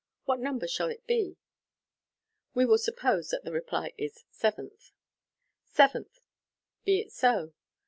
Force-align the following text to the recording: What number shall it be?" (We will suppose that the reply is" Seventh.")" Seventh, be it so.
What 0.25 0.39
number 0.39 0.67
shall 0.67 0.89
it 0.89 1.05
be?" 1.05 1.37
(We 2.55 2.65
will 2.65 2.79
suppose 2.79 3.27
that 3.29 3.43
the 3.43 3.51
reply 3.51 3.93
is" 3.99 4.23
Seventh.")" 4.41 4.93
Seventh, 5.77 6.21
be 6.83 6.99
it 7.01 7.11
so. 7.11 7.53